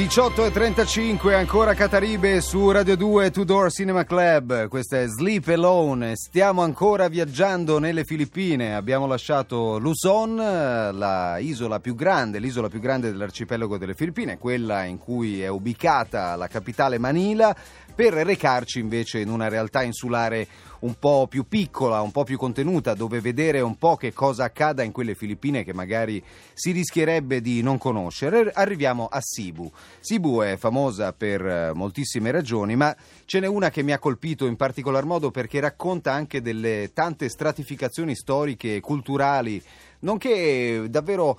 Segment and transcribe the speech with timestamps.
[0.00, 4.66] 18 e 35 ancora Cataribe su Radio 2 Tudor Cinema Club.
[4.68, 6.16] Questa è Sleep Alone.
[6.16, 8.74] Stiamo ancora viaggiando nelle Filippine.
[8.74, 14.96] Abbiamo lasciato Luzon, la isola più grande, l'isola più grande dell'arcipelago delle Filippine, quella in
[14.96, 17.54] cui è ubicata la capitale Manila,
[17.94, 20.48] per recarci invece in una realtà insulare
[20.80, 24.82] un po' più piccola, un po' più contenuta, dove vedere un po' che cosa accada
[24.82, 26.22] in quelle Filippine che magari
[26.54, 28.50] si rischierebbe di non conoscere.
[28.52, 29.70] Arriviamo a Cebu.
[30.00, 34.46] Cebu è famosa per eh, moltissime ragioni, ma ce n'è una che mi ha colpito
[34.46, 39.62] in particolar modo perché racconta anche delle tante stratificazioni storiche e culturali,
[40.00, 41.38] nonché davvero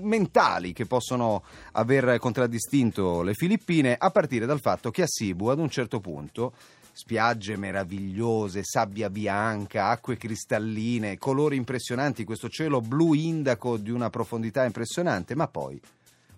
[0.00, 1.42] mentali che possono
[1.72, 6.52] aver contraddistinto le Filippine a partire dal fatto che a Cebu ad un certo punto
[7.00, 14.66] spiagge meravigliose, sabbia bianca, acque cristalline, colori impressionanti, questo cielo blu indaco di una profondità
[14.66, 15.80] impressionante, ma poi,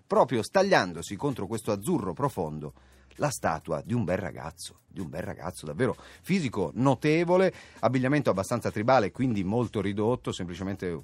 [0.07, 2.75] proprio stagliandosi contro questo azzurro profondo,
[3.17, 8.71] la statua di un bel ragazzo, di un bel ragazzo davvero fisico notevole, abbigliamento abbastanza
[8.71, 10.97] tribale, quindi molto ridotto, semplicemente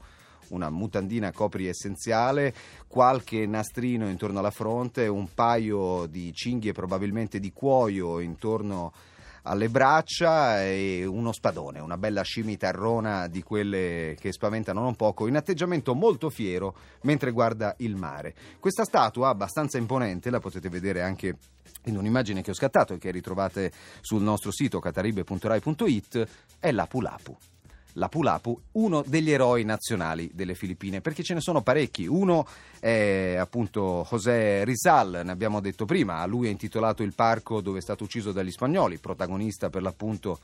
[0.51, 2.55] una mutandina copri essenziale,
[2.87, 8.93] qualche nastrino intorno alla fronte, un paio di cinghie probabilmente di cuoio intorno
[9.49, 15.37] alle braccia e uno spadone, una bella scimitarrona di quelle che spaventano non poco, in
[15.37, 18.35] atteggiamento molto fiero mentre guarda il mare.
[18.61, 21.37] Questa statua abbastanza imponente, la potete vedere anche
[21.85, 27.37] in un'immagine che ho scattato e che ritrovate sul nostro sito cataribe.rai.it, è Lapu Lapu.
[27.99, 32.07] Lapu Lapu, uno degli eroi nazionali delle Filippine, perché ce ne sono parecchi.
[32.07, 32.47] Uno
[32.79, 37.79] è appunto José Rizal, ne abbiamo detto prima, a lui è intitolato il parco dove
[37.79, 40.39] è stato ucciso dagli spagnoli, protagonista per l'appunto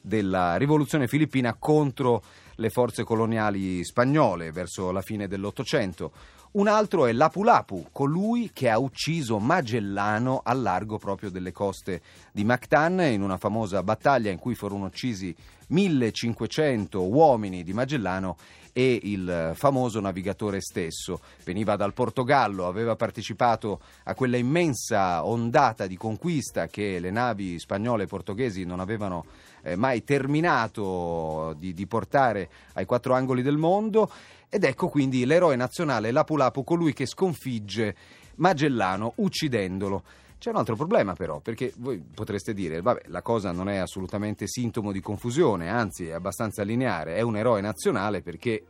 [0.00, 2.22] della rivoluzione filippina contro
[2.54, 6.12] le forze coloniali spagnole verso la fine dell'Ottocento.
[6.52, 12.02] Un altro è Lapu Lapu, colui che ha ucciso Magellano al largo proprio delle coste
[12.32, 15.32] di Mactan in una famosa battaglia in cui furono uccisi
[15.68, 18.36] 1500 uomini di Magellano
[18.72, 21.20] e il famoso navigatore stesso.
[21.44, 28.04] Veniva dal Portogallo, aveva partecipato a quella immensa ondata di conquista che le navi spagnole
[28.04, 29.24] e portoghesi non avevano
[29.62, 34.10] eh, mai terminato di, di portare ai quattro angoli del mondo
[34.48, 37.94] ed ecco quindi l'eroe nazionale Lapu Lapu, colui che sconfigge
[38.36, 40.02] Magellano uccidendolo.
[40.40, 44.46] C'è un altro problema però, perché voi potreste dire, vabbè, la cosa non è assolutamente
[44.48, 48.64] sintomo di confusione, anzi è abbastanza lineare, è un eroe nazionale perché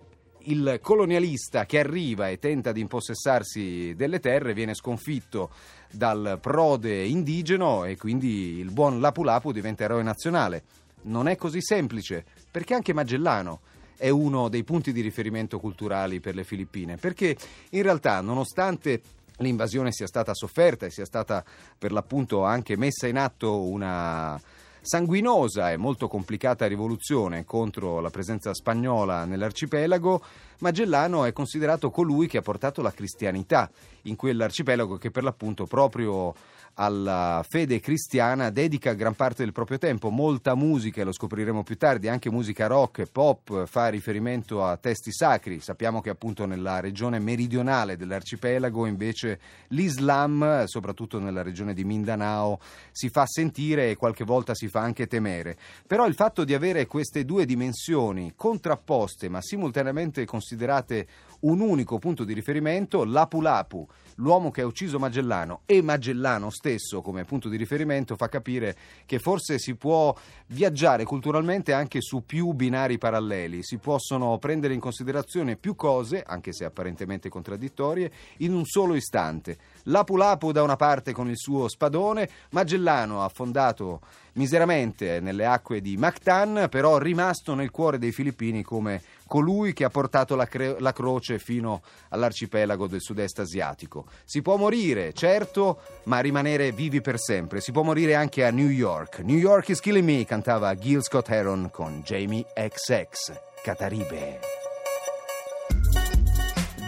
[0.46, 5.50] il colonialista che arriva e tenta di impossessarsi delle terre viene sconfitto
[5.92, 10.64] dal prode indigeno e quindi il buon Lapu Lapu diventa eroe nazionale.
[11.02, 13.60] Non è così semplice, perché anche Magellano
[13.96, 17.36] è uno dei punti di riferimento culturali per le Filippine, perché
[17.70, 19.00] in realtà nonostante
[19.40, 21.44] l'invasione sia stata sofferta e sia stata
[21.76, 24.40] per l'appunto anche messa in atto una
[24.82, 30.22] sanguinosa e molto complicata rivoluzione contro la presenza spagnola nell'arcipelago,
[30.60, 33.70] Magellano è considerato colui che ha portato la cristianità
[34.02, 36.34] in quell'arcipelago che per l'appunto proprio
[36.80, 42.08] alla fede cristiana dedica gran parte del proprio tempo, molta musica, lo scopriremo più tardi,
[42.08, 45.60] anche musica rock e pop fa riferimento a testi sacri.
[45.60, 52.58] Sappiamo che appunto nella regione meridionale dell'arcipelago invece l'Islam, soprattutto nella regione di Mindanao,
[52.92, 55.58] si fa sentire e qualche volta si fa anche temere.
[55.86, 61.06] Però il fatto di avere queste due dimensioni contrapposte ma simultaneamente considerate
[61.40, 63.86] un unico punto di riferimento, Lapu Lapu,
[64.16, 69.18] l'uomo che ha ucciso Magellano e Magellano stesso come punto di riferimento fa capire che
[69.18, 70.14] forse si può
[70.48, 76.52] viaggiare culturalmente anche su più binari paralleli, si possono prendere in considerazione più cose, anche
[76.52, 79.56] se apparentemente contraddittorie, in un solo istante.
[79.84, 84.00] Lapu Lapu da una parte con il suo spadone, Magellano affondato
[84.34, 89.90] miseramente nelle acque di Mactan, però rimasto nel cuore dei filippini come colui che ha
[89.90, 94.06] portato la, cre- la croce fino all'arcipelago del sud-est asiatico.
[94.24, 97.60] Si può morire, certo, ma rimanere vivi per sempre.
[97.60, 99.20] Si può morire anche a New York.
[99.20, 103.38] New York is killing me, cantava Gil Scott Heron con Jamie XX.
[103.62, 104.59] Cataribe.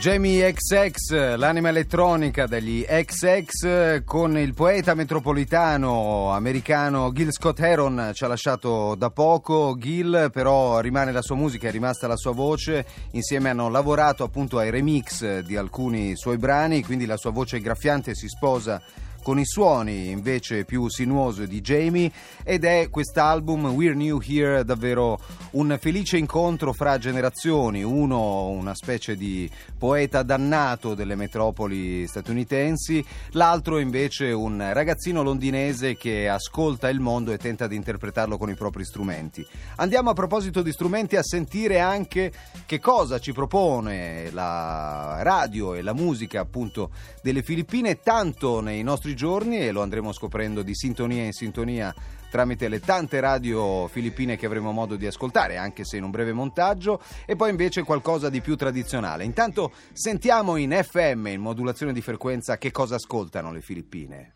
[0.03, 8.25] Jamie XX, l'anima elettronica degli XX con il poeta metropolitano americano Gil Scott Heron ci
[8.25, 12.85] ha lasciato da poco, Gil però rimane la sua musica, è rimasta la sua voce,
[13.13, 18.17] insieme hanno lavorato appunto ai remix di alcuni suoi brani, quindi la sua voce graffiante
[18.17, 18.83] si sposa
[19.23, 22.11] con i suoni invece più sinuosi di Jamie
[22.43, 25.19] ed è quest'album We're New Here davvero
[25.53, 29.49] un felice incontro fra generazioni, uno una specie di
[29.79, 37.39] poeta dannato delle metropoli statunitensi, l'altro invece un ragazzino londinese che ascolta il mondo e
[37.39, 39.47] tenta di interpretarlo con i propri strumenti.
[39.77, 42.33] Andiamo a proposito di strumenti a sentire anche
[42.67, 46.91] che cosa ci propone la radio e la musica appunto
[47.23, 51.95] delle Filippine tanto nei nostri giorni e lo andremo scoprendo di sintonia in sintonia
[52.31, 56.33] tramite le tante radio filippine che avremo modo di ascoltare, anche se in un breve
[56.33, 59.25] montaggio, e poi invece qualcosa di più tradizionale.
[59.25, 64.33] Intanto sentiamo in FM, in modulazione di frequenza, che cosa ascoltano le Filippine.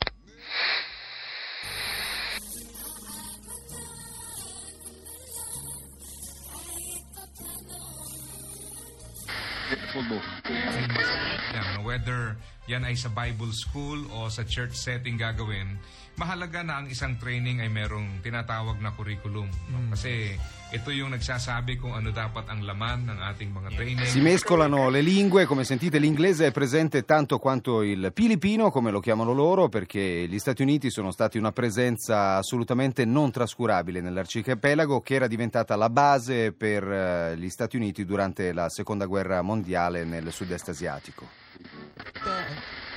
[11.53, 12.35] Yan, whether
[12.67, 15.79] yan ay sa Bible school o sa church setting gagawin,
[16.19, 19.47] mahalaga na ang isang training ay merong tinatawag na curriculum.
[19.71, 19.79] no?
[19.95, 20.35] Kasi
[20.75, 24.11] ito yung nagsasabi kung ano dapat ang laman ng ating mga training.
[24.11, 28.99] Si mescolano le lingue, come sentite l'inglese è presente tanto quanto il filippino, come lo
[28.99, 35.15] chiamano loro, perché gli Stati Uniti sono stati una presenza assolutamente non trascurabile nell'arcipelago che
[35.15, 40.33] era diventata la base per eh, gli Stati Uniti durante la seconda guerra mondiale nel
[40.33, 41.46] sud-est asiatico.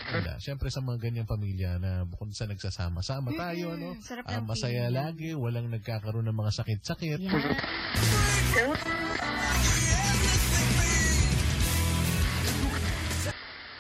[0.10, 0.42] Wala.
[0.42, 4.90] Siyempre sa mga ganyang pamilya na bukod sa nagsasama-sama tayo, ano, sarap ah, ng masaya
[4.90, 4.98] feeling.
[4.98, 7.20] lagi, walang nagkakaroon ng mga sakit-sakit.
[7.22, 7.30] E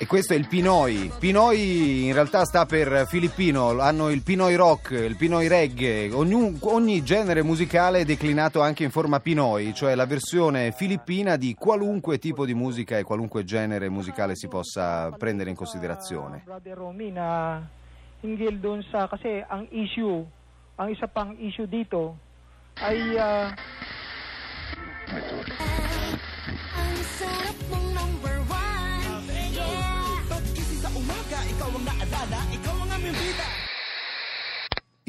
[0.09, 1.11] questo è il Pinoi.
[1.19, 7.03] Pinoi in realtà sta per filippino, hanno il Pinoi rock, il Pinoi reggae, ogni, ogni
[7.03, 12.43] genere musicale è declinato anche in forma Pinoi, cioè la versione filippina di qualunque tipo
[12.47, 16.41] di musica e qualunque genere musicale si possa prendere in considerazione.
[16.43, 17.61] Brother Romy na
[18.21, 20.25] hinggil doon sa kasi ang issue,
[20.81, 22.17] ang isa pang issue dito
[22.81, 23.53] ay ah,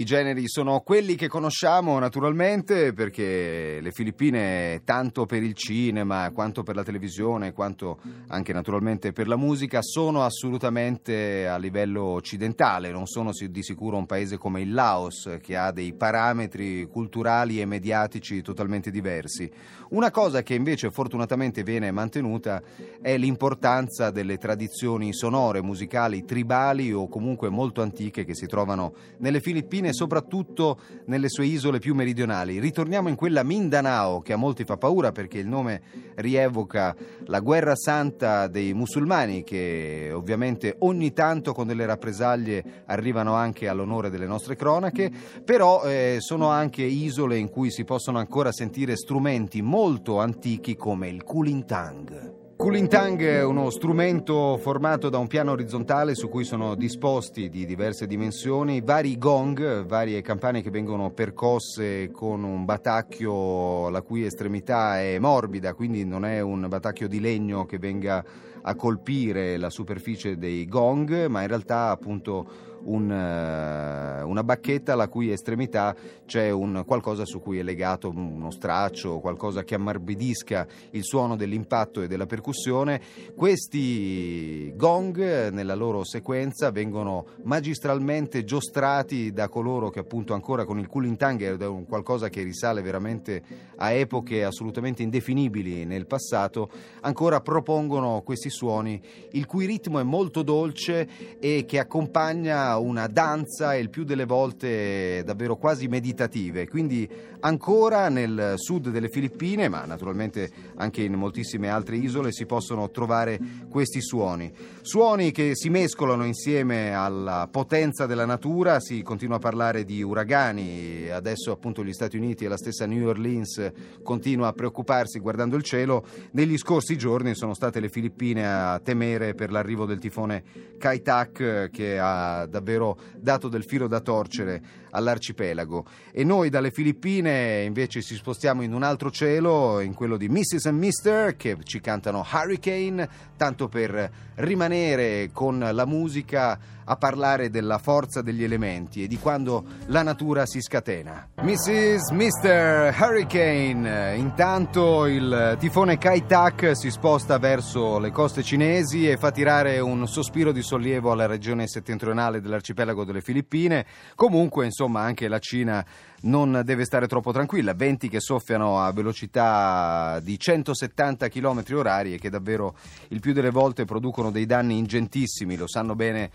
[0.01, 6.63] I generi sono quelli che conosciamo naturalmente perché le Filippine tanto per il cinema quanto
[6.63, 13.05] per la televisione quanto anche naturalmente per la musica sono assolutamente a livello occidentale, non
[13.05, 18.41] sono di sicuro un paese come il Laos che ha dei parametri culturali e mediatici
[18.41, 19.53] totalmente diversi.
[19.91, 22.63] Una cosa che invece fortunatamente viene mantenuta
[23.03, 29.41] è l'importanza delle tradizioni sonore, musicali, tribali o comunque molto antiche che si trovano nelle
[29.41, 32.59] Filippine e soprattutto nelle sue isole più meridionali.
[32.59, 35.83] Ritorniamo in quella Mindanao che a molti fa paura perché il nome
[36.17, 36.97] rievoca
[37.27, 44.11] la guerra santa dei musulmani che ovviamente ogni tanto con delle rappresaglie arrivano anche all'onore
[44.11, 45.11] delle nostre cronache,
[45.45, 51.09] però eh, sono anche isole in cui si possono ancora sentire strumenti molto antichi come
[51.09, 52.40] il kulintang.
[52.61, 58.07] Kulintang è uno strumento formato da un piano orizzontale su cui sono disposti di diverse
[58.07, 65.19] dimensioni vari gong, varie campane che vengono percosse con un batacchio la cui estremità è
[65.19, 68.23] morbida, quindi non è un batacchio di legno che venga
[68.61, 75.09] a colpire la superficie dei gong, ma in realtà appunto un, eh, una bacchetta la
[75.09, 75.95] cui estremità
[76.27, 82.03] c'è un qualcosa su cui è legato uno straccio, qualcosa che ammorbidisca il suono dell'impatto
[82.03, 83.01] e della percussione.
[83.35, 90.87] Questi gong nella loro sequenza vengono magistralmente giostrati da coloro che appunto ancora con il
[90.87, 93.43] kulintang è un qualcosa che risale veramente
[93.77, 96.71] a epoche assolutamente indefinibili nel passato,
[97.01, 99.01] ancora propongono questi suoni
[99.33, 104.25] il cui ritmo è molto dolce e che accompagna una danza e il più delle
[104.25, 106.69] volte davvero quasi meditative.
[106.69, 107.09] Quindi
[107.41, 113.39] ancora nel sud delle Filippine, ma naturalmente anche in moltissime altre isole si possono trovare
[113.69, 114.53] questi suoni.
[114.83, 121.09] Suoni che si mescolano insieme alla potenza della natura, si continua a parlare di uragani,
[121.11, 123.73] adesso appunto gli Stati Uniti e la stessa New Orleans
[124.03, 126.05] continua a preoccuparsi guardando il cielo.
[126.33, 130.43] Negli scorsi giorni sono state le Filippine a temere per l'arrivo del tifone
[130.79, 135.85] Kai Tak che ha davvero dato del filo da torcere all'arcipelago.
[136.13, 140.67] E noi dalle Filippine invece ci spostiamo in un altro cielo, in quello di Mrs.
[140.67, 141.37] and Mr.
[141.37, 146.59] che ci cantano Hurricane, tanto per rimanere con la musica
[146.91, 151.29] a parlare della forza degli elementi e di quando la natura si scatena.
[151.41, 152.11] Mrs.
[152.11, 152.97] Mr.
[152.99, 154.17] Hurricane.
[154.17, 160.51] Intanto il tifone Kai-Tak si sposta verso le coste cinesi e fa tirare un sospiro
[160.51, 163.87] di sollievo alla regione settentrionale dell'arcipelago delle Filippine.
[164.15, 165.85] Comunque, insomma, anche la Cina
[166.23, 167.73] non deve stare troppo tranquilla.
[167.73, 172.75] Venti che soffiano a velocità di 170 km orari e che davvero
[173.09, 176.31] il più delle volte producono dei danni ingentissimi, lo sanno bene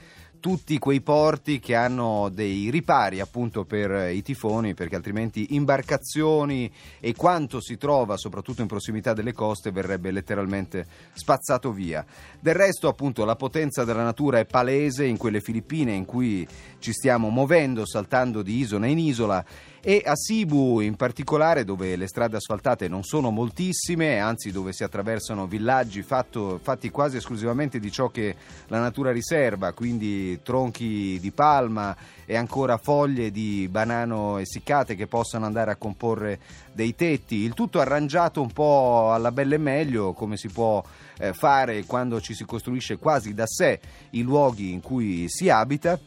[0.46, 7.16] tutti quei porti che hanno dei ripari appunto per i tifoni perché altrimenti imbarcazioni e
[7.16, 12.06] quanto si trova soprattutto in prossimità delle coste verrebbe letteralmente spazzato via.
[12.40, 16.48] Del resto appunto la potenza della natura è palese in quelle Filippine in cui
[16.78, 19.44] ci stiamo muovendo saltando di isola in isola
[19.88, 24.84] e a Cebu in particolare dove le strade asfaltate non sono moltissime, anzi dove si
[24.84, 28.36] attraversano villaggi fatto, fatti quasi esclusivamente di ciò che
[28.70, 35.46] la natura riserva, quindi tronchi di palma e ancora foglie di banano essiccate che possano
[35.46, 36.40] andare a comporre
[36.74, 40.84] dei tetti, il tutto arrangiato un po' alla bella e meglio come si può
[41.20, 43.80] eh, fare quando ci si costruisce quasi da sé
[44.12, 46.00] i luoghi in cui si abita,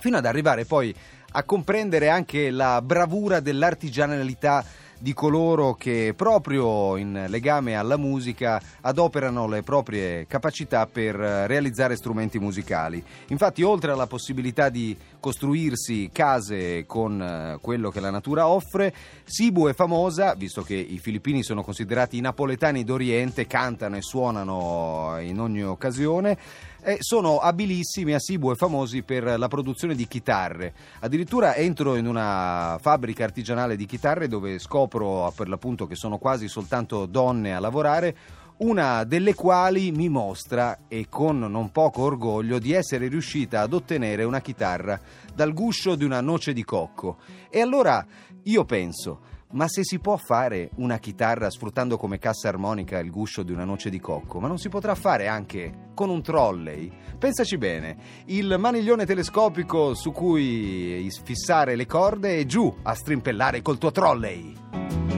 [0.00, 0.92] fino ad arrivare poi
[1.32, 4.64] a comprendere anche la bravura dell'artigianalità
[5.00, 12.38] di coloro che proprio in legame alla musica adoperano le proprie capacità per realizzare strumenti
[12.38, 13.02] musicali.
[13.28, 18.92] Infatti, oltre alla possibilità di costruirsi case con eh, quello che la natura offre,
[19.24, 25.16] Sibu è famosa, visto che i filippini sono considerati i napoletani d'Oriente, cantano e suonano
[25.20, 26.36] in ogni occasione
[26.82, 30.72] eh, sono abilissimi a Sibu e famosi per la produzione di chitarre.
[31.00, 36.48] Addirittura entro in una fabbrica artigianale di chitarre dove scopro per l'appunto che sono quasi
[36.48, 38.16] soltanto donne a lavorare
[38.58, 44.24] una delle quali mi mostra, e con non poco orgoglio, di essere riuscita ad ottenere
[44.24, 45.00] una chitarra
[45.34, 47.18] dal guscio di una noce di cocco.
[47.48, 48.04] E allora
[48.42, 49.20] io penso,
[49.52, 53.64] ma se si può fare una chitarra sfruttando come cassa armonica il guscio di una
[53.64, 56.90] noce di cocco, ma non si potrà fare anche con un trolley?
[57.18, 63.78] Pensaci bene, il maniglione telescopico su cui fissare le corde e giù a strimpellare col
[63.78, 65.09] tuo trolley.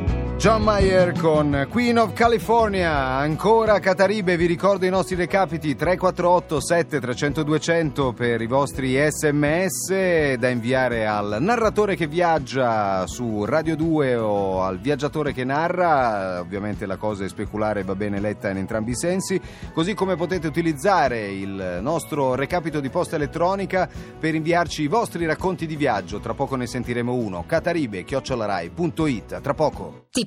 [0.43, 7.43] John Mayer con Queen of California, ancora Cataribe, vi ricordo i nostri recapiti 348 7300
[7.45, 14.65] 200 per i vostri sms da inviare al narratore che viaggia su Radio 2 o
[14.65, 18.97] al viaggiatore che narra, ovviamente la cosa è speculare va bene letta in entrambi i
[18.97, 19.41] sensi,
[19.73, 25.67] così come potete utilizzare il nostro recapito di posta elettronica per inviarci i vostri racconti
[25.67, 30.07] di viaggio, tra poco ne sentiremo uno, cataribe-rai.it, tra poco.
[30.11, 30.27] Ti